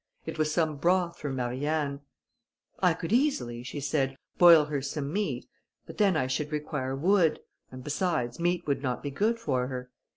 [0.25, 2.01] It was some broth for Marianne;
[2.79, 5.45] "I could easily," she said, "boil her some meat,
[5.85, 7.39] but then I should require wood,
[7.71, 9.91] and besides meat would not be good for her.